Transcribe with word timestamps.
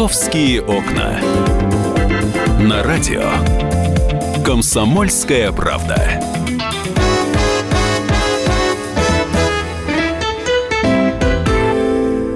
«Московские 0.00 0.62
окна». 0.62 1.20
На 2.58 2.82
радио 2.82 3.20
«Комсомольская 4.42 5.52
правда». 5.52 6.22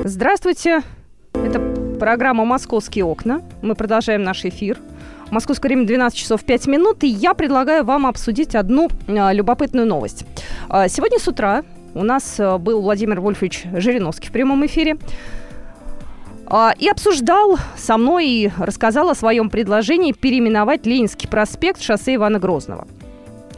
Здравствуйте. 0.05 0.83
Это 1.33 1.59
программа 1.99 2.45
«Московские 2.45 3.07
окна». 3.07 3.41
Мы 3.63 3.75
продолжаем 3.75 4.23
наш 4.25 4.45
эфир. 4.45 4.79
Московское 5.31 5.71
время 5.71 5.87
12 5.87 6.19
часов 6.19 6.45
5 6.45 6.67
минут, 6.67 7.03
и 7.03 7.09
я 7.09 7.33
предлагаю 7.33 7.83
вам 7.83 8.07
обсудить 8.07 8.55
одну 8.55 8.91
э, 9.07 9.33
любопытную 9.33 9.87
новость. 9.87 10.27
Э, 10.69 10.87
сегодня 10.91 11.19
с 11.19 11.27
утра 11.27 11.63
у 11.95 12.03
нас 12.03 12.39
э, 12.39 12.59
был 12.59 12.83
Владимир 12.83 13.23
Вольфович 13.23 13.63
Жириновский 13.73 14.29
в 14.29 14.33
прямом 14.33 14.67
эфире 14.67 14.99
и 16.79 16.89
обсуждал 16.89 17.59
со 17.77 17.97
мной 17.97 18.29
и 18.29 18.51
рассказал 18.59 19.09
о 19.11 19.15
своем 19.15 19.51
предложении 19.51 20.13
переименовать 20.13 20.87
Ленинский 20.87 21.29
проспект 21.29 21.81
в 21.81 21.85
шоссе 21.85 22.15
Ивана 22.15 22.39
Грозного. 22.39 22.87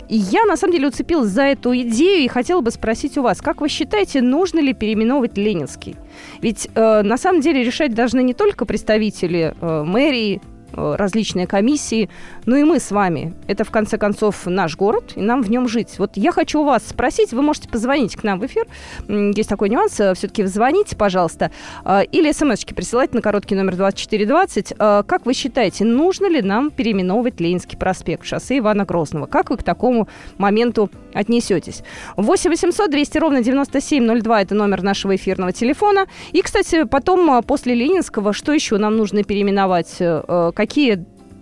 И 0.08 0.16
я, 0.16 0.44
на 0.44 0.56
самом 0.56 0.72
деле, 0.72 0.88
уцепилась 0.88 1.30
за 1.30 1.42
эту 1.42 1.76
идею 1.76 2.24
и 2.24 2.28
хотела 2.28 2.60
бы 2.60 2.70
спросить 2.70 3.18
у 3.18 3.22
вас, 3.22 3.40
как 3.40 3.60
вы 3.60 3.68
считаете, 3.68 4.22
нужно 4.22 4.60
ли 4.60 4.72
переименовывать 4.72 5.36
Ленинский? 5.36 5.96
Ведь 6.40 6.68
э, 6.74 7.02
на 7.02 7.16
самом 7.16 7.40
деле 7.40 7.64
решать 7.64 7.94
должны 7.94 8.22
не 8.22 8.34
только 8.34 8.66
представители 8.66 9.54
э, 9.60 9.82
мэрии, 9.84 10.40
различные 10.76 11.46
комиссии, 11.46 12.08
ну 12.44 12.56
и 12.56 12.64
мы 12.64 12.78
с 12.78 12.90
вами. 12.90 13.34
Это, 13.46 13.64
в 13.64 13.70
конце 13.70 13.98
концов, 13.98 14.46
наш 14.46 14.76
город, 14.76 15.12
и 15.16 15.20
нам 15.20 15.42
в 15.42 15.50
нем 15.50 15.68
жить. 15.68 15.98
Вот 15.98 16.16
я 16.16 16.32
хочу 16.32 16.60
у 16.60 16.64
вас 16.64 16.86
спросить, 16.86 17.32
вы 17.32 17.42
можете 17.42 17.68
позвонить 17.68 18.16
к 18.16 18.22
нам 18.22 18.38
в 18.38 18.46
эфир, 18.46 18.66
есть 19.08 19.48
такой 19.48 19.70
нюанс, 19.70 19.98
э, 20.00 20.14
все-таки 20.14 20.44
звоните, 20.44 20.96
пожалуйста, 20.96 21.50
э, 21.84 22.04
или 22.12 22.30
смс-очки 22.32 22.74
присылайте 22.74 23.14
на 23.14 23.22
короткий 23.22 23.54
номер 23.54 23.76
2420. 23.76 24.74
Как 24.76 25.26
вы 25.26 25.34
считаете, 25.34 25.84
нужно 25.84 26.28
ли 26.28 26.42
нам 26.42 26.70
переименовывать 26.70 27.40
Ленинский 27.40 27.78
проспект, 27.78 28.24
шоссе 28.24 28.58
Ивана 28.58 28.84
Грозного? 28.84 29.26
Как 29.26 29.50
вы 29.50 29.56
к 29.56 29.62
такому 29.62 30.08
моменту 30.38 30.90
отнесетесь? 31.14 31.82
8 32.16 32.50
800 32.50 32.90
200 32.90 33.18
ровно 33.18 33.42
9702– 33.42 34.42
это 34.42 34.54
номер 34.54 34.82
нашего 34.82 35.16
эфирного 35.16 35.52
телефона. 35.52 36.06
И, 36.32 36.42
кстати, 36.42 36.84
потом, 36.84 37.42
после 37.42 37.74
Ленинского, 37.74 38.32
что 38.32 38.52
еще 38.52 38.78
нам 38.78 38.96
нужно 38.96 39.24
переименовать? 39.24 39.96
какие 39.96 40.65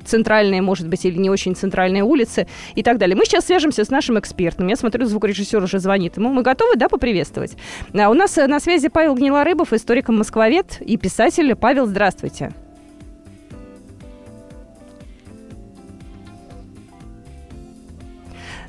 центральные, 0.04 0.62
может 0.62 0.88
быть, 0.88 1.04
или 1.04 1.18
не 1.18 1.30
очень 1.30 1.56
центральные 1.56 2.02
улицы 2.02 2.46
и 2.74 2.82
так 2.82 2.98
далее. 2.98 3.16
Мы 3.16 3.24
сейчас 3.24 3.46
свяжемся 3.46 3.84
с 3.84 3.90
нашим 3.90 4.18
экспертом. 4.18 4.68
Я 4.68 4.76
смотрю, 4.76 5.06
звукорежиссер 5.06 5.62
уже 5.62 5.78
звонит 5.78 6.16
ему. 6.16 6.30
Мы 6.30 6.42
готовы, 6.42 6.76
да, 6.76 6.88
поприветствовать? 6.88 7.56
А 7.94 8.10
у 8.10 8.14
нас 8.14 8.36
э, 8.38 8.46
на 8.46 8.60
связи 8.60 8.88
Павел 8.88 9.14
Гнилорыбов, 9.14 9.72
историк-москвовед 9.72 10.80
и 10.80 10.96
писатель. 10.96 11.54
Павел, 11.54 11.86
здравствуйте. 11.86 12.52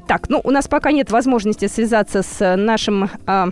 Так, 0.08 0.30
ну, 0.30 0.40
у 0.44 0.52
нас 0.52 0.68
пока 0.68 0.92
нет 0.92 1.10
возможности 1.10 1.68
связаться 1.68 2.22
с 2.22 2.56
нашим 2.56 3.10
а, 3.26 3.50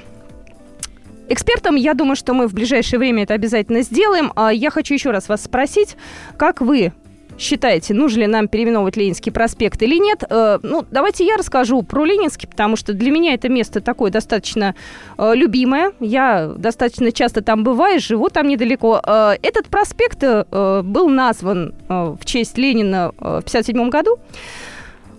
экспертом. 1.30 1.76
Я 1.76 1.94
думаю, 1.94 2.16
что 2.16 2.34
мы 2.34 2.48
в 2.48 2.54
ближайшее 2.54 3.00
время 3.00 3.24
это 3.24 3.34
обязательно 3.34 3.82
сделаем. 3.82 4.32
А 4.36 4.52
я 4.52 4.70
хочу 4.70 4.94
еще 4.94 5.12
раз 5.12 5.30
вас 5.30 5.44
спросить, 5.44 5.96
как 6.38 6.62
вы 6.62 6.94
считаете, 7.38 7.94
нужно 7.94 8.22
ли 8.22 8.28
нам 8.28 8.48
переименовывать 8.48 8.98
Ленинский 8.98 9.32
проспект 9.32 9.82
или 9.82 9.98
нет? 9.98 10.24
Э, 10.30 10.60
ну, 10.62 10.86
давайте 10.90 11.26
я 11.26 11.38
расскажу 11.38 11.82
про 11.84 12.06
Ленинский, 12.06 12.48
потому 12.48 12.76
что 12.76 12.94
для 12.94 13.12
меня 13.12 13.34
это 13.34 13.50
место 13.50 13.82
такое 13.82 14.12
достаточно 14.12 14.76
э, 15.18 15.34
любимое. 15.36 15.94
Я 16.00 16.54
достаточно 16.58 17.12
часто 17.12 17.42
там 17.42 17.64
бываю, 17.64 18.00
живу 18.00 18.30
там 18.30 18.48
недалеко. 18.48 19.02
Э, 19.06 19.34
этот 19.42 19.68
проспект 19.68 20.24
был 20.24 21.10
назван 21.10 21.74
в 21.88 22.20
честь 22.24 22.58
Ленина 22.58 23.12
в 23.18 23.44
1957 23.44 23.90
году. 23.90 24.20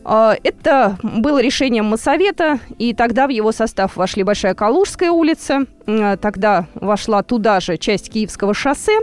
А, 0.04 0.36
это 0.42 0.98
было 1.02 1.40
решением 1.40 1.86
Моссовета, 1.86 2.60
и 2.78 2.92
тогда 2.94 3.26
в 3.26 3.30
его 3.30 3.52
состав 3.52 3.96
вошли 3.96 4.22
Большая 4.22 4.54
Калужская 4.54 5.10
улица, 5.10 5.66
тогда 5.86 6.66
вошла 6.74 7.22
туда 7.22 7.60
же 7.60 7.76
часть 7.76 8.10
Киевского 8.10 8.54
шоссе. 8.54 9.00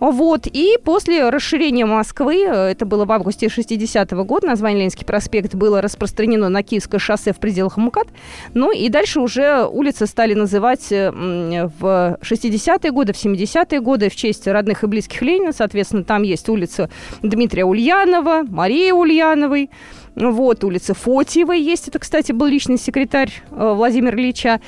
Вот. 0.00 0.46
И 0.46 0.78
после 0.82 1.28
расширения 1.28 1.84
Москвы, 1.84 2.44
э, 2.46 2.70
это 2.70 2.86
было 2.86 3.04
в 3.04 3.12
августе 3.12 3.46
60-го 3.46 4.24
года, 4.24 4.46
название 4.46 4.80
Ленинский 4.80 5.04
проспект 5.04 5.54
было 5.54 5.82
распространено 5.82 6.48
на 6.48 6.62
Киевское 6.62 6.98
шоссе 6.98 7.34
в 7.34 7.38
пределах 7.38 7.76
МКАД. 7.76 8.08
Ну 8.54 8.72
и 8.72 8.88
дальше 8.88 9.20
уже 9.20 9.66
улицы 9.66 10.06
стали 10.06 10.32
называть 10.32 10.90
э, 10.90 11.10
в 11.10 12.18
60-е 12.22 12.90
годы, 12.92 13.12
в 13.12 13.22
70-е 13.22 13.80
годы 13.80 14.08
в 14.08 14.16
честь 14.16 14.46
родных 14.48 14.84
и 14.84 14.86
близких 14.86 15.20
Ленина. 15.20 15.52
Соответственно, 15.52 16.04
там 16.04 16.22
есть 16.22 16.48
улица 16.48 16.88
Дмитрия 17.22 17.66
Ульянова, 17.66 18.44
Марии 18.48 18.90
Ульяновой, 18.92 19.68
вот, 20.16 20.64
улица 20.64 20.94
Фотиевой 20.94 21.60
есть. 21.60 21.88
Это, 21.88 21.98
кстати, 21.98 22.32
был 22.32 22.46
личный 22.46 22.76
секретарь 22.76 23.30
э, 23.50 23.72
Владимира 23.74 24.16
Ильича 24.16 24.60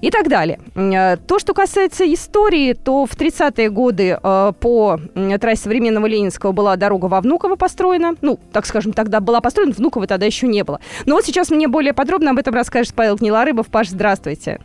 и 0.00 0.10
так 0.10 0.28
далее. 0.28 0.58
Э, 0.74 1.16
то, 1.16 1.38
что 1.38 1.54
касается 1.54 2.12
истории, 2.12 2.72
то 2.72 3.06
в 3.06 3.12
30-е 3.12 3.70
годы 3.70 4.18
э, 4.22 4.52
по 4.58 4.98
трассе 5.40 5.62
современного 5.62 6.06
Ленинского 6.06 6.52
была 6.52 6.76
дорога 6.76 7.06
во 7.06 7.20
Внуково 7.20 7.56
построена. 7.56 8.14
Ну, 8.22 8.38
так 8.52 8.66
скажем, 8.66 8.92
тогда 8.92 9.20
была 9.20 9.40
построена, 9.40 9.72
Внуково 9.72 10.06
тогда 10.06 10.26
еще 10.26 10.48
не 10.48 10.64
было. 10.64 10.80
Но 11.06 11.16
вот 11.16 11.24
сейчас 11.24 11.50
мне 11.50 11.68
более 11.68 11.92
подробно 11.92 12.30
об 12.30 12.38
этом 12.38 12.54
расскажет 12.54 12.94
Павел 12.94 13.16
Гнилорыбов. 13.16 13.68
Паш, 13.68 13.88
здравствуйте. 13.90 14.60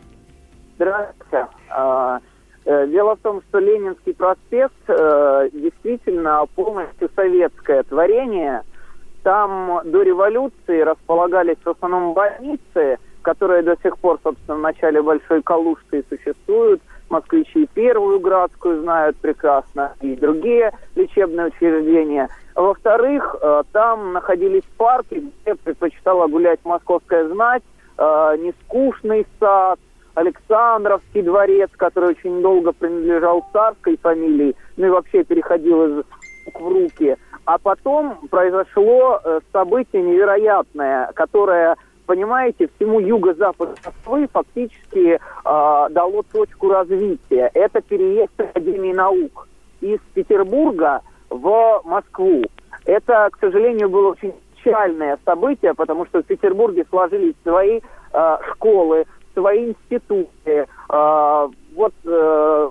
Здравствуйте. 0.76 1.46
А, 1.70 2.20
дело 2.64 3.16
в 3.16 3.20
том, 3.20 3.42
что 3.48 3.58
Ленинский 3.58 4.12
проспект 4.12 4.74
действительно 5.52 6.44
полностью 6.54 7.10
советское 7.14 7.82
творение– 7.84 8.62
там 9.26 9.80
до 9.84 10.02
революции 10.02 10.82
располагались 10.82 11.56
в 11.64 11.68
основном 11.68 12.12
больницы, 12.12 12.98
которые 13.22 13.64
до 13.64 13.76
сих 13.82 13.98
пор, 13.98 14.20
собственно, 14.22 14.56
в 14.56 14.60
начале 14.60 15.02
Большой 15.02 15.42
Калужской 15.42 16.04
существуют. 16.08 16.80
Москвичи 17.10 17.68
Первую 17.74 18.20
Градскую 18.20 18.82
знают 18.82 19.16
прекрасно, 19.16 19.94
и 20.00 20.14
другие 20.14 20.70
лечебные 20.94 21.48
учреждения. 21.48 22.28
Во-вторых, 22.54 23.34
э, 23.42 23.62
там 23.72 24.12
находились 24.12 24.62
парки, 24.76 25.24
где 25.42 25.56
предпочитала 25.56 26.28
гулять 26.28 26.60
московская 26.62 27.28
знать, 27.28 27.64
э, 27.98 28.36
нескучный 28.38 29.26
сад, 29.40 29.80
Александровский 30.14 31.22
дворец, 31.22 31.70
который 31.76 32.10
очень 32.10 32.42
долго 32.42 32.70
принадлежал 32.70 33.44
царской 33.52 33.98
фамилии, 34.00 34.54
ну 34.76 34.86
и 34.86 34.90
вообще 34.90 35.24
переходил 35.24 35.84
из 35.84 35.96
рук 35.96 36.60
в 36.60 36.68
руки. 36.68 37.16
А 37.46 37.58
потом 37.58 38.26
произошло 38.28 39.20
э, 39.24 39.40
событие 39.52 40.02
невероятное, 40.02 41.12
которое 41.14 41.76
понимаете, 42.04 42.68
всему 42.76 43.00
юго-западу 43.00 43.74
Москвы 43.84 44.28
фактически 44.32 45.14
э, 45.14 45.18
дало 45.44 46.22
точку 46.32 46.70
развития. 46.70 47.50
Это 47.54 47.80
переезд 47.80 48.32
Академии 48.38 48.92
наук 48.92 49.48
из 49.80 50.00
Петербурга 50.14 51.02
в 51.30 51.82
Москву. 51.84 52.42
Это, 52.84 53.28
к 53.30 53.38
сожалению, 53.40 53.90
было 53.90 54.10
очень 54.10 54.34
печальное 54.56 55.18
событие, 55.24 55.74
потому 55.74 56.06
что 56.06 56.22
в 56.22 56.26
Петербурге 56.26 56.84
сложились 56.90 57.34
свои 57.44 57.80
э, 58.12 58.36
школы, 58.52 59.06
свои 59.34 59.70
институты. 59.70 60.66
Э, 60.88 61.48
вот 61.76 61.94
э, 62.04 62.70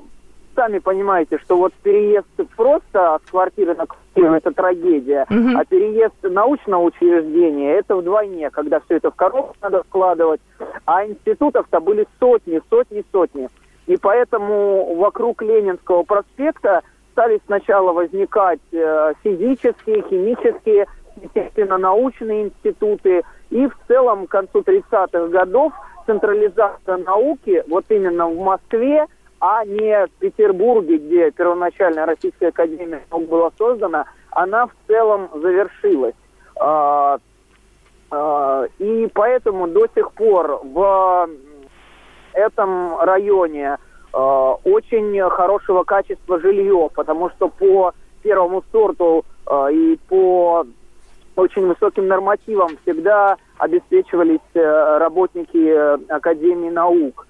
сами 0.56 0.80
понимаете, 0.80 1.38
что 1.40 1.58
вот 1.58 1.74
переезд 1.84 2.28
просто 2.56 3.20
с 3.26 3.30
квартиры 3.30 3.76
на 3.76 3.86
квартиру 3.86 4.34
это 4.34 4.52
трагедия, 4.52 5.26
угу. 5.30 5.58
а 5.58 5.66
переезд 5.66 6.16
научного 6.24 6.84
учреждения 6.84 7.74
это 7.74 7.96
вдвойне, 7.96 8.50
когда 8.50 8.80
все 8.82 8.98
это 8.98 9.12
в 9.12 9.16
коробку 9.16 9.56
надо 9.62 9.84
складывать, 9.84 10.42
а 10.86 11.06
институтов-то 11.06 11.80
были 11.80 12.08
сотни, 12.20 12.62
сотни, 12.70 13.04
сотни. 13.12 13.50
И 13.88 13.98
поэтому 13.98 14.96
вокруг 14.96 15.42
Ленинского 15.42 16.04
проспекта 16.04 16.82
стали 17.12 17.40
сначала 17.46 17.94
возникать 17.94 18.60
э, 18.72 19.14
физические, 19.24 20.04
химические, 20.10 20.88
естественно, 21.22 21.78
научные 21.78 22.46
институты. 22.46 23.24
И 23.52 23.68
в 23.68 23.78
целом 23.88 24.28
к 24.28 24.32
концу 24.32 24.62
30-х 24.62 25.28
годов 25.28 25.72
централизация 26.06 26.98
науки 26.98 27.64
вот 27.70 27.86
именно 27.90 28.28
в 28.28 28.38
Москве 28.38 29.08
а 29.40 29.66
не 29.66 30.08
в 30.08 30.12
Петербурге, 30.20 30.98
где 30.98 31.32
первоначально 31.32 32.06
Российская 32.06 32.48
Академия 32.48 33.02
наук 33.12 33.28
была 33.28 33.52
создана, 33.58 34.06
она 34.32 34.68
в 34.68 34.72
целом 34.88 35.30
завершилась. 35.34 36.16
А, 36.60 37.18
а, 38.12 38.66
и 38.80 39.08
поэтому 39.14 39.68
до 39.68 39.88
сих 39.94 40.12
пор 40.14 40.62
в 40.64 41.30
этом 42.34 43.00
районе 43.02 43.78
а, 44.14 44.54
очень 44.64 45.20
хорошего 45.30 45.84
качества 45.84 46.40
жилье, 46.40 46.90
потому 46.94 47.30
что 47.32 47.50
по 47.50 47.94
первому 48.24 48.64
сорту 48.72 49.24
и 49.72 50.00
по 50.10 50.66
очень 51.36 51.68
высоким 51.68 52.08
нормативам 52.08 52.70
всегда 52.82 53.38
обеспечивались 53.60 54.40
э, 54.56 54.98
работники 54.98 56.12
Академии 56.12 56.72
наук. 56.72 57.28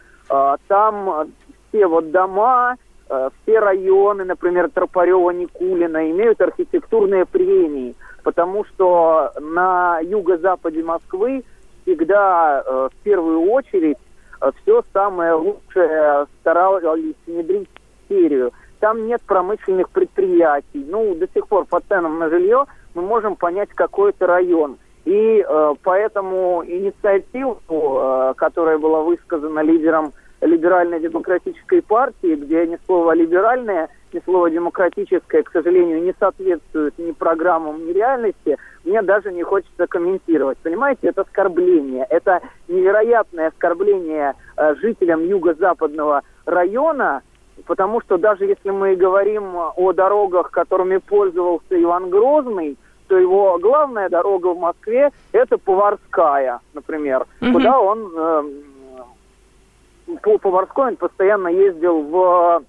Там 0.69 1.27
все 1.75 1.87
вот 1.87 2.11
дома, 2.11 2.77
э, 3.09 3.29
все 3.41 3.59
районы, 3.59 4.23
например, 4.23 4.69
Тропарева, 4.69 5.31
Никулина, 5.31 6.09
имеют 6.11 6.41
архитектурные 6.41 7.25
премии, 7.25 7.95
потому 8.23 8.63
что 8.65 9.31
на 9.41 9.99
юго-западе 9.99 10.83
Москвы 10.83 11.43
всегда 11.83 12.63
э, 12.65 12.89
в 12.91 13.03
первую 13.03 13.51
очередь 13.51 13.97
э, 14.41 14.51
все 14.61 14.83
самое 14.93 15.33
лучшее 15.33 16.27
старались 16.41 17.15
внедрить 17.27 17.69
в 17.69 18.07
серию. 18.07 18.51
Там 18.79 19.05
нет 19.07 19.21
промышленных 19.25 19.89
предприятий. 19.89 20.85
Ну, 20.87 21.15
до 21.15 21.27
сих 21.33 21.47
пор 21.47 21.65
по 21.65 21.81
ценам 21.81 22.19
на 22.19 22.29
жилье 22.29 22.65
мы 22.93 23.01
можем 23.01 23.35
понять, 23.35 23.69
какой 23.69 24.11
это 24.11 24.27
район. 24.27 24.77
И 25.03 25.45
э, 25.47 25.73
поэтому 25.83 26.63
инициативу, 26.65 27.59
э, 27.69 28.33
которая 28.37 28.77
была 28.77 29.01
высказана 29.01 29.59
лидером 29.59 30.13
либеральной 30.41 30.99
демократической 30.99 31.81
партии, 31.81 32.35
где 32.35 32.67
ни 32.67 32.77
слово 32.85 33.13
либеральное, 33.13 33.89
ни 34.13 34.21
слово 34.23 34.49
демократическое, 34.49 35.43
к 35.43 35.51
сожалению, 35.51 36.01
не 36.03 36.13
соответствует 36.19 36.97
ни 36.97 37.11
программам, 37.11 37.85
ни 37.85 37.91
реальности, 37.91 38.57
мне 38.83 39.01
даже 39.01 39.31
не 39.31 39.43
хочется 39.43 39.87
комментировать. 39.87 40.57
Понимаете, 40.59 41.07
это 41.07 41.21
оскорбление. 41.21 42.05
Это 42.09 42.41
невероятное 42.67 43.47
оскорбление 43.47 44.35
э, 44.57 44.75
жителям 44.75 45.23
юго-западного 45.25 46.21
района, 46.45 47.21
потому 47.65 48.01
что 48.01 48.17
даже 48.17 48.45
если 48.45 48.69
мы 48.69 48.95
говорим 48.95 49.55
о 49.75 49.93
дорогах, 49.93 50.51
которыми 50.51 50.97
пользовался 50.97 51.81
Иван 51.81 52.09
Грозный, 52.09 52.77
то 53.07 53.17
его 53.17 53.57
главная 53.59 54.09
дорога 54.09 54.47
в 54.47 54.59
Москве 54.59 55.11
это 55.31 55.57
Поварская, 55.57 56.59
например, 56.73 57.25
угу. 57.41 57.53
куда 57.53 57.79
он 57.79 58.11
э, 58.15 58.43
по 60.21 60.37
Поварской 60.37 60.87
он 60.87 60.95
постоянно 60.95 61.47
ездил 61.47 62.01
в 62.01 62.63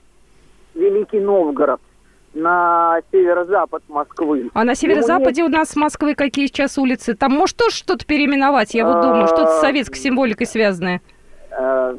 Великий 0.75 1.21
Новгород 1.21 1.81
на 2.35 3.01
северо-запад 3.11 3.83
Москвы. 3.89 4.51
А 4.53 4.65
на 4.65 4.75
северо-западе 4.75 5.43
у 5.43 5.49
нас 5.49 5.71
с 5.71 5.77
Москвы 5.77 6.15
какие 6.15 6.47
сейчас 6.47 6.77
улицы? 6.77 7.15
Там 7.15 7.33
может 7.33 7.57
тоже 7.57 7.77
что-то 7.77 8.05
переименовать? 8.05 8.75
Я 8.75 8.87
вот 8.87 9.01
думаю, 9.01 9.27
что-то 9.27 9.53
с 9.53 9.59
а, 9.59 9.61
советской 9.63 9.97
символикой 9.97 10.47
связанное. 10.47 11.01
Э, 11.51 11.97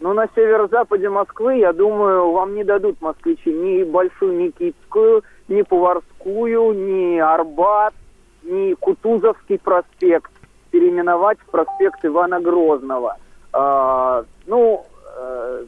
ну, 0.00 0.14
на 0.14 0.28
северо-западе 0.34 1.10
Москвы, 1.10 1.56
я 1.56 1.72
думаю, 1.74 2.30
вам 2.30 2.54
не 2.54 2.64
дадут 2.64 3.02
москвичи 3.02 3.52
ни 3.52 3.82
Большую 3.82 4.38
Никитскую, 4.38 5.22
ни 5.48 5.60
Поварскую, 5.62 6.72
ни 6.72 7.18
Арбат, 7.18 7.92
ни 8.44 8.72
Кутузовский 8.74 9.58
проспект 9.58 10.30
переименовать 10.70 11.38
в 11.40 11.50
проспект 11.50 12.04
Ивана 12.04 12.40
Грозного. 12.40 13.16
А, 13.60 14.24
ну, 14.46 14.86
э, 15.16 15.64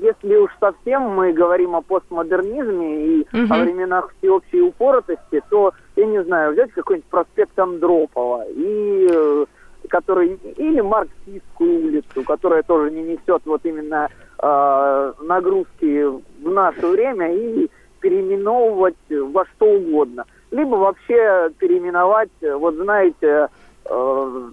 если 0.00 0.34
уж 0.36 0.50
совсем 0.58 1.02
мы 1.02 1.34
говорим 1.34 1.76
о 1.76 1.82
постмодернизме 1.82 3.06
и 3.06 3.20
угу. 3.20 3.52
о 3.52 3.58
временах 3.58 4.14
всеобщей 4.16 4.62
упоротости, 4.62 5.42
то, 5.50 5.74
я 5.94 6.06
не 6.06 6.22
знаю, 6.24 6.54
взять 6.54 6.72
какой-нибудь 6.72 7.10
проспект 7.10 7.58
Андропова 7.58 8.46
и 8.48 9.08
э, 9.10 9.44
который 9.90 10.38
или 10.56 10.80
марксистскую 10.80 11.84
улицу, 11.84 12.24
которая 12.24 12.62
тоже 12.62 12.90
не 12.92 13.02
несет 13.02 13.42
вот 13.44 13.60
именно 13.64 14.08
э, 14.42 15.12
нагрузки 15.20 16.04
в 16.04 16.50
наше 16.50 16.86
время 16.86 17.30
и 17.34 17.68
переименовывать 18.00 18.96
во 19.10 19.44
что 19.44 19.66
угодно. 19.66 20.24
Либо 20.50 20.76
вообще 20.76 21.50
переименовать, 21.58 22.30
вот 22.40 22.76
знаете, 22.76 23.48
э, 23.84 24.50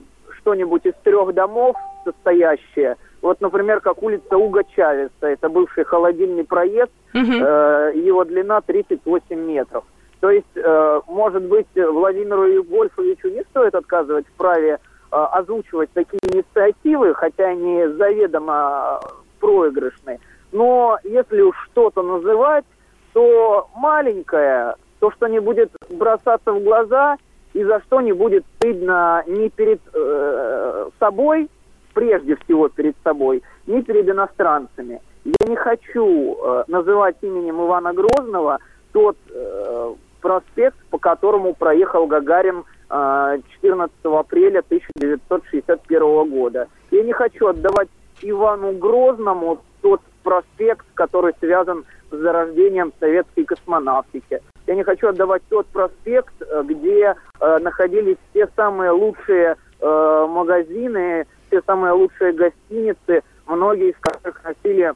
что-нибудь 0.50 0.86
из 0.86 0.94
трех 1.04 1.34
домов 1.34 1.76
состоящее. 2.04 2.96
Вот, 3.22 3.40
например, 3.42 3.82
как 3.82 4.02
улица 4.02 4.38
Уга 4.38 4.64
Чавеса. 4.76 5.12
Это 5.22 5.48
бывший 5.50 5.84
холодильный 5.84 6.44
проезд. 6.44 6.92
Угу. 7.14 7.22
Э, 7.22 7.92
его 7.94 8.24
длина 8.24 8.62
38 8.62 9.36
метров. 9.36 9.84
То 10.22 10.32
есть, 10.32 10.48
э, 10.56 11.02
может 11.08 11.44
быть, 11.44 11.68
Владимиру 11.76 12.64
Вольфовичу 12.64 13.30
не 13.30 13.44
стоит 13.52 13.76
отказывать 13.76 14.26
в 14.28 14.32
праве 14.38 14.80
э, 15.12 15.16
озвучивать 15.16 15.92
такие 15.94 16.20
инициативы, 16.24 17.14
хотя 17.14 17.50
они 17.50 17.88
заведомо 17.88 19.02
проигрышные. 19.40 20.20
Но 20.52 20.98
если 21.04 21.42
уж 21.42 21.56
что-то 21.72 22.02
называть, 22.02 22.66
то 23.14 23.70
маленькое, 23.76 24.76
то, 25.00 25.12
что 25.12 25.28
не 25.28 25.40
будет 25.40 25.70
бросаться 25.90 26.52
в 26.54 26.64
глаза 26.64 27.18
и 27.60 27.64
за 27.66 27.82
что 27.82 28.00
не 28.00 28.14
будет 28.14 28.46
стыдно 28.56 29.22
ни 29.28 29.50
перед 29.50 29.82
э, 29.94 30.90
собой, 30.98 31.50
прежде 31.94 32.38
всего 32.38 32.70
перед 32.70 32.96
собой, 33.04 33.44
ни 33.68 33.82
перед 33.82 34.08
иностранцами. 34.08 35.02
Я 35.26 35.46
не 35.46 35.58
хочу 35.58 36.38
э, 36.38 36.64
называть 36.70 37.18
именем 37.22 37.62
Ивана 37.62 37.94
Грозного 37.94 38.60
тот 38.94 39.18
э, 39.30 39.94
проспект, 40.22 40.78
по 40.90 40.98
которому 40.98 41.54
проехал 41.54 42.08
Гагарин 42.08 42.64
э, 42.90 43.40
14 43.56 43.94
апреля 44.06 44.60
1961 44.60 46.30
года. 46.30 46.70
Я 46.92 47.04
не 47.04 47.12
хочу 47.12 47.48
отдавать 47.48 47.90
Ивану 48.22 48.72
Грозному 48.72 49.60
тот 49.82 50.00
проспект, 50.24 50.86
который 50.94 51.34
связан 51.42 51.84
с 52.10 52.16
зарождением 52.16 52.94
советской 53.02 53.44
космонавтики. 53.44 54.40
Я 54.70 54.76
не 54.76 54.84
хочу 54.84 55.08
отдавать 55.08 55.42
тот 55.50 55.66
проспект, 55.70 56.36
э, 56.42 56.62
где 56.64 57.16
э, 57.40 57.58
находились 57.58 58.18
все 58.30 58.48
самые 58.56 58.92
лучшие 58.92 59.58
э, 59.82 60.28
магазины, 60.30 61.26
все 61.48 61.64
самые 61.66 61.94
лучшие 61.94 62.34
гостиницы, 62.34 63.24
многие 63.48 63.90
из 63.90 63.96
которых 64.00 64.44
носили 64.44 64.94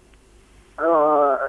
э, 0.77 0.81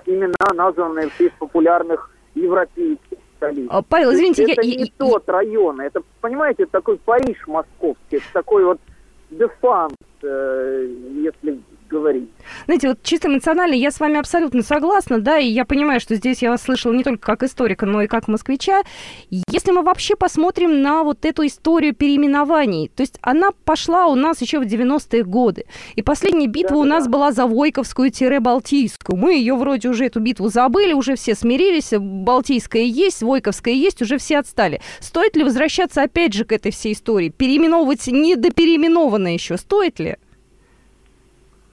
имена, 0.06 0.54
названные 0.54 1.10
в 1.10 1.18
честь 1.18 1.34
популярных 1.34 2.10
европейских 2.34 3.18
столиц. 3.36 3.68
А, 3.70 3.82
Павел, 3.82 4.14
извините, 4.14 4.50
это 4.50 4.62
я... 4.62 4.74
не 4.74 4.90
тот 4.96 5.28
район, 5.28 5.82
это, 5.82 6.00
понимаете, 6.22 6.64
такой 6.64 6.96
Париж 6.96 7.46
московский, 7.46 8.22
такой 8.32 8.64
вот 8.64 8.80
дефанс, 9.28 9.96
э, 10.22 10.88
если 11.10 11.60
говорить. 11.88 12.28
Знаете, 12.66 12.88
вот 12.88 12.98
чисто 13.02 13.28
эмоционально 13.28 13.74
я 13.74 13.90
с 13.90 14.00
вами 14.00 14.18
абсолютно 14.18 14.62
согласна, 14.62 15.18
да, 15.20 15.38
и 15.38 15.46
я 15.46 15.64
понимаю, 15.64 16.00
что 16.00 16.14
здесь 16.14 16.42
я 16.42 16.50
вас 16.50 16.62
слышала 16.62 16.92
не 16.92 17.04
только 17.04 17.24
как 17.24 17.42
историка, 17.42 17.86
но 17.86 18.02
и 18.02 18.06
как 18.06 18.28
москвича. 18.28 18.82
Если 19.30 19.70
мы 19.70 19.82
вообще 19.82 20.16
посмотрим 20.16 20.82
на 20.82 21.02
вот 21.02 21.24
эту 21.24 21.46
историю 21.46 21.94
переименований, 21.94 22.90
то 22.94 23.02
есть 23.02 23.18
она 23.22 23.50
пошла 23.64 24.06
у 24.06 24.14
нас 24.14 24.40
еще 24.40 24.58
в 24.58 24.62
90-е 24.62 25.24
годы. 25.24 25.64
И 25.94 26.02
последняя 26.02 26.46
битва 26.46 26.76
да, 26.76 26.78
у 26.78 26.84
нас 26.84 27.04
да. 27.04 27.10
была 27.10 27.32
за 27.32 27.42
Войковскую-Балтийскую. 27.44 29.16
Мы 29.16 29.34
ее 29.34 29.54
вроде 29.54 29.88
уже 29.88 30.06
эту 30.06 30.20
битву 30.20 30.48
забыли, 30.48 30.92
уже 30.92 31.16
все 31.16 31.34
смирились, 31.34 31.92
Балтийская 31.96 32.82
есть, 32.82 33.22
Войковская 33.22 33.74
есть, 33.74 34.02
уже 34.02 34.18
все 34.18 34.38
отстали. 34.38 34.80
Стоит 35.00 35.36
ли 35.36 35.44
возвращаться 35.44 36.02
опять 36.02 36.32
же 36.32 36.44
к 36.44 36.52
этой 36.52 36.72
всей 36.72 36.92
истории? 36.92 37.28
Переименовывать 37.28 38.06
недопереименованное 38.06 39.34
еще? 39.34 39.56
Стоит 39.56 39.98
ли? 39.98 40.16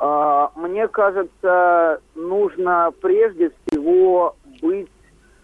А, 0.03 0.51
мне 0.55 0.87
кажется, 0.87 2.01
нужно 2.15 2.91
прежде 3.01 3.51
всего 3.67 4.35
быть 4.59 4.89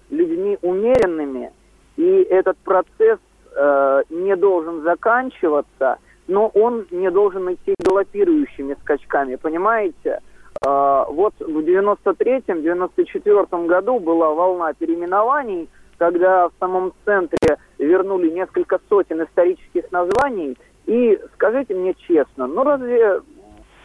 людьми 0.10 0.58
умеренными, 0.64 1.52
и 1.96 2.24
этот 2.24 2.58
процесс 2.58 3.20
э, 3.56 4.02
не 4.10 4.36
должен 4.36 4.82
заканчиваться, 4.82 6.00
но 6.28 6.48
он 6.48 6.88
не 6.90 7.12
должен 7.12 7.54
идти 7.54 7.76
галопирующими 7.86 8.76
скачками, 8.82 9.36
понимаете? 9.36 10.22
Э, 10.66 11.04
вот 11.08 11.36
в 11.38 11.60
93-м, 11.60 12.58
94-м 12.58 13.68
году 13.68 14.00
была 14.00 14.34
волна 14.34 14.74
переименований, 14.74 15.70
когда 16.00 16.50
в 16.50 16.54
самом 16.60 16.94
центре 17.06 17.60
вернули 17.78 18.32
несколько 18.32 18.80
сотен 18.90 19.22
исторических 19.22 19.92
названий, 19.92 20.58
и 20.88 21.20
скажите 21.36 21.76
мне 21.76 21.94
честно, 21.94 22.48
ну 22.48 22.64
разве 22.64 23.22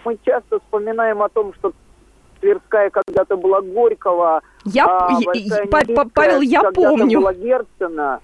мы 0.05 0.19
часто 0.25 0.59
вспоминаем 0.61 1.23
о 1.23 1.29
том, 1.29 1.53
что 1.55 1.73
Тверская 2.41 2.91
когда-то 2.91 3.37
была 3.37 3.61
Горького, 3.61 4.43
я, 4.65 4.85
а 4.85 5.09
я, 5.13 5.65
Павел, 6.13 6.41
я 6.41 6.63
помню. 6.73 7.21
была 7.21 7.33
Герцена. 7.35 8.21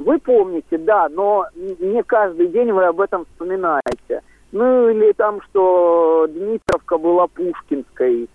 Вы 0.00 0.18
помните, 0.18 0.78
да, 0.78 1.08
но 1.08 1.46
не 1.54 2.02
каждый 2.02 2.48
день 2.48 2.72
вы 2.72 2.84
об 2.84 3.00
этом 3.00 3.24
вспоминаете. 3.24 4.22
Ну 4.52 4.88
или 4.88 5.12
там, 5.12 5.40
что 5.42 6.26
Дмитровка 6.28 6.98
была 6.98 7.26
Пушкинской. 7.26 8.28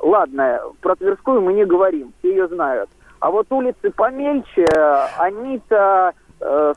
Ладно, 0.00 0.60
про 0.80 0.94
Тверскую 0.96 1.40
мы 1.40 1.54
не 1.54 1.64
говорим, 1.64 2.12
все 2.18 2.30
ее 2.30 2.48
знают. 2.48 2.90
А 3.20 3.30
вот 3.30 3.46
улицы 3.50 3.90
помельче, 3.90 4.66
они-то 5.16 6.12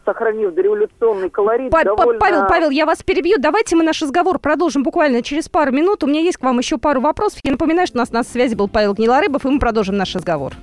сохранив 0.06 0.54
дореволюционный 0.54 1.30
колорит, 1.30 1.72
Па- 1.72 1.84
довольно... 1.84 2.20
Павел, 2.20 2.48
Павел, 2.48 2.70
я 2.70 2.86
вас 2.86 3.02
перебью. 3.04 3.38
Давайте 3.40 3.76
мы 3.76 3.84
наш 3.84 4.02
разговор 4.02 4.40
продолжим 4.40 4.84
буквально 4.84 5.22
через 5.22 5.50
пару 5.50 5.72
минут. 5.72 6.04
У 6.04 6.08
меня 6.08 6.20
есть 6.20 6.38
к 6.38 6.44
вам 6.44 6.60
еще 6.60 6.78
пару 6.78 7.02
вопросов. 7.02 7.40
Я 7.44 7.52
напоминаю, 7.52 7.88
что 7.88 7.98
у 7.98 8.00
нас 8.00 8.12
на 8.12 8.24
связи 8.24 8.56
был 8.56 8.68
Павел 8.68 8.94
Гнилорыбов, 8.94 9.46
и 9.46 9.50
мы 9.50 9.60
продолжим 9.60 9.98
наш 9.98 10.16
разговор. 10.16 10.54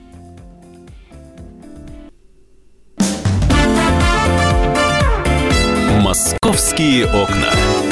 «Московские 6.02 7.06
окна». 7.06 7.91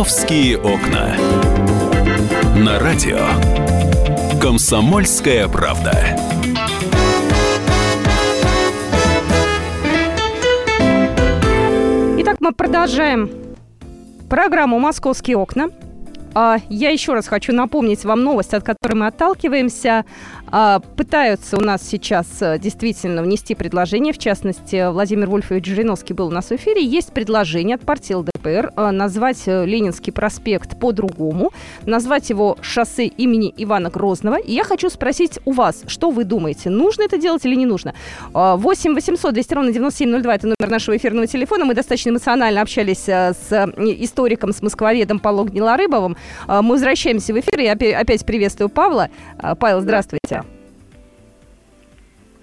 «Московские 0.00 0.56
окна». 0.56 1.14
На 2.56 2.78
радио 2.78 3.18
«Комсомольская 4.40 5.46
правда». 5.46 5.92
Итак, 12.16 12.36
мы 12.40 12.52
продолжаем 12.52 13.30
программу 14.30 14.78
«Московские 14.78 15.36
окна». 15.36 15.68
А, 16.34 16.58
я 16.68 16.90
еще 16.90 17.14
раз 17.14 17.26
хочу 17.26 17.52
напомнить 17.52 18.04
вам 18.04 18.22
новость, 18.22 18.54
от 18.54 18.62
которой 18.62 18.94
мы 18.94 19.06
отталкиваемся. 19.08 20.04
А, 20.52 20.80
пытаются 20.80 21.56
у 21.56 21.60
нас 21.60 21.82
сейчас 21.82 22.26
э, 22.40 22.58
действительно 22.58 23.22
внести 23.22 23.54
предложение, 23.54 24.12
в 24.12 24.18
частности, 24.18 24.90
Владимир 24.90 25.28
Вольфович 25.28 25.66
Жириновский 25.66 26.12
был 26.12 26.28
у 26.28 26.30
нас 26.30 26.46
в 26.46 26.52
эфире. 26.52 26.84
Есть 26.84 27.12
предложение 27.12 27.76
от 27.76 27.82
партии 27.82 28.14
ЛДПР 28.14 28.72
э, 28.76 28.90
назвать 28.90 29.42
э, 29.46 29.64
Ленинский 29.64 30.12
проспект 30.12 30.78
по-другому, 30.78 31.52
назвать 31.84 32.30
его 32.30 32.56
шоссе 32.62 33.06
имени 33.06 33.52
Ивана 33.56 33.90
Грозного. 33.90 34.36
И 34.36 34.52
я 34.52 34.64
хочу 34.64 34.90
спросить 34.90 35.38
у 35.44 35.52
вас, 35.52 35.84
что 35.86 36.10
вы 36.10 36.24
думаете, 36.24 36.70
нужно 36.70 37.02
это 37.02 37.18
делать 37.18 37.44
или 37.44 37.54
не 37.54 37.66
нужно? 37.66 37.94
8 38.32 38.94
800 38.94 39.32
200 39.32 39.54
ровно 39.54 39.72
9702– 39.72 40.34
это 40.34 40.46
номер 40.46 40.70
нашего 40.70 40.96
эфирного 40.96 41.26
телефона. 41.26 41.64
Мы 41.64 41.74
достаточно 41.74 42.10
эмоционально 42.10 42.60
общались 42.60 43.08
с 43.08 43.72
историком, 43.76 44.52
с 44.52 44.62
москвоведом 44.62 45.20
Павлом 45.20 45.46
Гнилорыбовым. 45.46 46.16
Мы 46.48 46.70
возвращаемся 46.70 47.32
в 47.32 47.40
эфир. 47.40 47.60
Я 47.60 47.72
опять 47.72 48.24
приветствую 48.24 48.68
Павла. 48.68 49.08
Павел, 49.58 49.80
здравствуйте. 49.80 50.44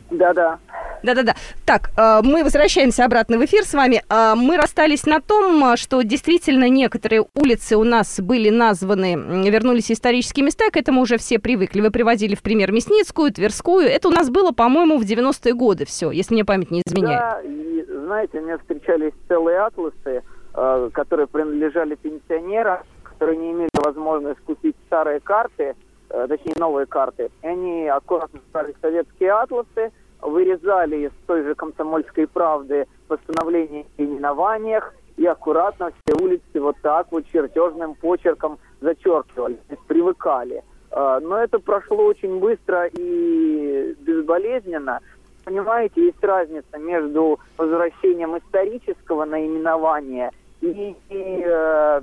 Да-да. 0.09 0.59
Да-да-да. 1.03 1.35
Так, 1.65 1.91
э, 1.97 2.21
мы 2.23 2.43
возвращаемся 2.43 3.05
обратно 3.05 3.37
в 3.37 3.45
эфир 3.45 3.63
с 3.63 3.73
вами. 3.73 4.01
Мы 4.09 4.57
расстались 4.57 5.05
на 5.05 5.21
том, 5.21 5.75
что 5.77 6.01
действительно 6.01 6.69
некоторые 6.69 7.25
улицы 7.35 7.77
у 7.77 7.83
нас 7.83 8.19
были 8.19 8.49
названы, 8.49 9.15
вернулись 9.49 9.91
исторические 9.91 10.45
места, 10.45 10.71
к 10.71 10.77
этому 10.77 11.01
уже 11.01 11.17
все 11.17 11.39
привыкли. 11.39 11.81
Вы 11.81 11.91
приводили 11.91 12.35
в 12.35 12.41
пример 12.41 12.71
Мясницкую, 12.71 13.31
Тверскую. 13.31 13.85
Это 13.85 14.07
у 14.07 14.11
нас 14.11 14.29
было, 14.29 14.51
по-моему, 14.51 14.97
в 14.97 15.03
90-е 15.03 15.53
годы 15.53 15.85
все, 15.85 16.09
если 16.11 16.33
мне 16.33 16.45
память 16.45 16.71
не 16.71 16.81
изменяет. 16.85 17.19
Да, 17.19 17.41
и 17.43 17.85
знаете, 17.89 18.39
мне 18.41 18.57
встречались 18.57 19.13
целые 19.27 19.59
атласы, 19.59 20.23
которые 20.93 21.27
принадлежали 21.27 21.95
пенсионерам, 21.95 22.79
которые 23.17 23.37
не 23.37 23.51
имели 23.51 23.69
возможности 23.73 24.43
купить 24.43 24.75
старые 24.85 25.19
карты, 25.19 25.75
точнее 26.07 26.53
новые 26.57 26.85
карты. 26.85 27.31
Они 27.41 27.87
аккуратно 27.87 28.39
стали 28.49 28.75
советские 28.79 29.31
атласы, 29.31 29.91
вырезали 30.21 31.07
из 31.07 31.11
той 31.25 31.43
же 31.43 31.55
комсомольской 31.55 32.27
правды 32.27 32.85
постановление 33.07 33.85
о 33.97 34.03
именованиях 34.03 34.93
и 35.15 35.25
аккуратно 35.25 35.91
все 36.05 36.15
улицы 36.15 36.61
вот 36.61 36.75
так 36.83 37.07
вот 37.11 37.25
чертежным 37.31 37.95
почерком 37.95 38.59
зачеркивали, 38.81 39.57
привыкали. 39.87 40.63
А, 40.91 41.19
но 41.19 41.39
это 41.39 41.57
прошло 41.57 42.05
очень 42.05 42.39
быстро 42.39 42.85
и 42.85 43.95
безболезненно. 43.99 44.99
Понимаете, 45.43 46.05
есть 46.05 46.23
разница 46.23 46.77
между 46.77 47.39
возвращением 47.57 48.37
исторического 48.37 49.25
наименования 49.25 50.31
и, 50.61 50.95
и 51.09 51.43
э, 51.45 52.01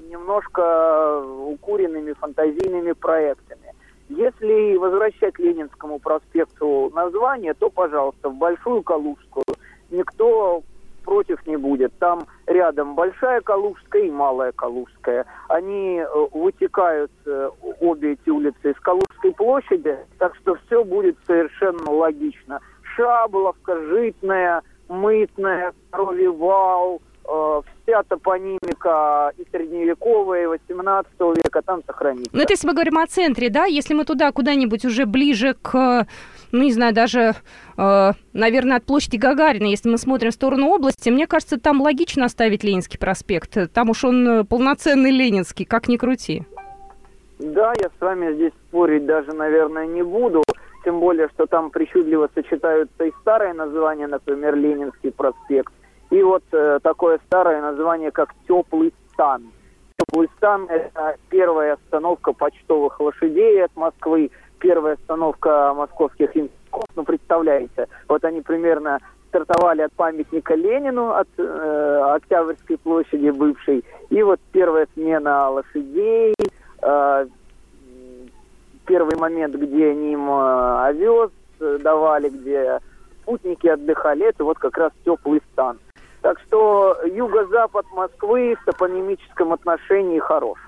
немножко 0.00 1.22
укуренными 1.24 2.12
фантазийными 2.12 2.92
проектами. 2.92 3.74
Если 4.08 4.76
возвращать 4.76 5.38
Ленинскому 5.38 5.98
проспекту 5.98 6.90
название, 6.94 7.54
то, 7.54 7.68
пожалуйста, 7.68 8.30
в 8.30 8.36
Большую 8.36 8.82
Калужскую. 8.82 9.44
Никто 9.90 10.62
против 11.04 11.46
не 11.46 11.56
будет. 11.56 11.92
Там 11.98 12.26
рядом 12.46 12.94
Большая 12.94 13.40
Калужская 13.40 14.02
и 14.02 14.10
Малая 14.10 14.52
Калужская. 14.52 15.24
Они 15.48 15.98
э, 15.98 16.06
вытекают, 16.32 17.10
э, 17.24 17.50
обе 17.80 18.12
эти 18.12 18.28
улицы, 18.28 18.72
из 18.72 18.80
Калужской 18.80 19.32
площади, 19.32 19.96
так 20.18 20.34
что 20.36 20.56
все 20.66 20.84
будет 20.84 21.16
совершенно 21.26 21.90
логично. 21.90 22.60
Шаболовка, 22.94 23.80
Житная, 23.86 24.62
Мытная, 24.88 25.72
Коровий 25.90 26.28
вся 27.28 28.02
топонимика 28.04 29.32
и 29.36 29.44
средневековая, 29.50 30.44
и 30.44 30.46
18 30.46 31.12
века 31.36 31.62
там 31.62 31.82
сохранится. 31.86 32.30
Ну, 32.32 32.42
это 32.42 32.52
если 32.52 32.66
мы 32.66 32.72
говорим 32.74 32.98
о 32.98 33.06
центре, 33.06 33.50
да? 33.50 33.66
Если 33.66 33.94
мы 33.94 34.04
туда 34.04 34.32
куда-нибудь 34.32 34.84
уже 34.84 35.04
ближе 35.06 35.54
к, 35.60 36.06
ну, 36.52 36.62
не 36.62 36.72
знаю, 36.72 36.94
даже, 36.94 37.34
э, 37.76 38.12
наверное, 38.32 38.78
от 38.78 38.84
площади 38.84 39.16
Гагарина, 39.16 39.66
если 39.66 39.90
мы 39.90 39.98
смотрим 39.98 40.30
в 40.30 40.34
сторону 40.34 40.68
области, 40.68 41.10
мне 41.10 41.26
кажется, 41.26 41.60
там 41.60 41.82
логично 41.82 42.24
оставить 42.24 42.64
Ленинский 42.64 42.98
проспект. 42.98 43.56
Там 43.72 43.90
уж 43.90 44.04
он 44.04 44.28
э, 44.28 44.44
полноценный 44.44 45.10
ленинский, 45.10 45.64
как 45.64 45.88
ни 45.88 45.96
крути. 45.96 46.44
Да, 47.38 47.72
я 47.80 47.88
с 47.88 48.00
вами 48.00 48.34
здесь 48.34 48.52
спорить 48.68 49.06
даже, 49.06 49.32
наверное, 49.32 49.86
не 49.86 50.02
буду. 50.02 50.42
Тем 50.84 51.00
более, 51.00 51.28
что 51.28 51.46
там 51.46 51.70
причудливо 51.70 52.30
сочетаются 52.34 53.04
и 53.04 53.12
старые 53.20 53.52
названия, 53.52 54.06
например, 54.06 54.56
Ленинский 54.56 55.12
проспект, 55.12 55.72
и 56.10 56.22
вот 56.22 56.42
э, 56.52 56.78
такое 56.82 57.20
старое 57.26 57.60
название, 57.60 58.10
как 58.10 58.30
«Теплый 58.46 58.92
стан». 59.12 59.50
Теплый 59.98 60.28
стан– 60.36 60.66
это 60.70 61.16
первая 61.28 61.74
остановка 61.74 62.32
почтовых 62.32 62.98
лошадей 63.00 63.64
от 63.64 63.74
Москвы, 63.76 64.30
первая 64.58 64.94
остановка 64.94 65.74
московских 65.74 66.36
институтов. 66.36 66.58
Ну, 66.96 67.04
представляете, 67.04 67.88
вот 68.08 68.24
они 68.24 68.40
примерно 68.40 69.00
стартовали 69.28 69.82
от 69.82 69.92
памятника 69.92 70.54
Ленину, 70.54 71.10
от 71.10 71.28
э, 71.36 72.02
Октябрьской 72.14 72.78
площади 72.78 73.30
бывшей. 73.30 73.84
И 74.10 74.22
вот 74.22 74.40
первая 74.52 74.86
смена 74.94 75.50
лошадей, 75.50 76.34
э, 76.82 77.26
первый 78.86 79.16
момент, 79.16 79.54
где 79.54 79.92
им 79.92 80.30
э, 80.30 80.86
овес 80.86 81.30
давали, 81.58 82.30
где 82.30 82.78
путники 83.24 83.66
отдыхали, 83.66 84.26
это 84.26 84.44
вот 84.44 84.58
как 84.58 84.78
раз 84.78 84.92
теплый 85.04 85.42
стан. 85.52 85.78
Так 86.22 86.38
что 86.46 86.96
юго-запад 87.04 87.86
Москвы 87.94 88.56
в 88.60 88.64
топонимическом 88.64 89.52
отношении 89.52 90.18
хорош. 90.18 90.58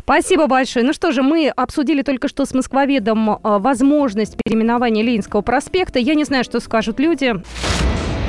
Спасибо 0.00 0.46
большое. 0.46 0.84
Ну 0.84 0.92
что 0.92 1.12
же, 1.12 1.22
мы 1.22 1.48
обсудили 1.48 2.02
только 2.02 2.28
что 2.28 2.44
с 2.46 2.54
москвоведом 2.54 3.30
э, 3.30 3.38
возможность 3.42 4.36
переименования 4.42 5.02
Ленинского 5.02 5.42
проспекта. 5.42 5.98
Я 5.98 6.14
не 6.14 6.24
знаю, 6.24 6.44
что 6.44 6.60
скажут 6.60 6.98
люди. 7.00 7.34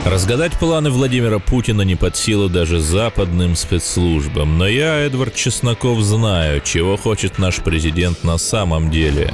Разгадать 0.05 0.53
планы 0.59 0.91
Владимира 0.91 1.39
Путина 1.39 1.81
не 1.81 1.95
под 1.95 2.15
силу 2.15 2.47
даже 2.47 2.79
западным 2.79 3.55
спецслужбам. 3.55 4.59
Но 4.59 4.67
я, 4.67 4.99
Эдвард 4.99 5.33
Чесноков, 5.33 5.99
знаю, 6.01 6.61
чего 6.61 6.95
хочет 6.95 7.39
наш 7.39 7.59
президент 7.63 8.23
на 8.23 8.37
самом 8.37 8.91
деле. 8.91 9.33